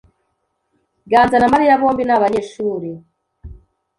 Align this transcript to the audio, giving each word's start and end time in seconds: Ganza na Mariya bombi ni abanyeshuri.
Ganza 1.11 1.37
na 1.39 1.51
Mariya 1.53 1.79
bombi 1.81 2.03
ni 2.05 2.13
abanyeshuri. 2.17 2.91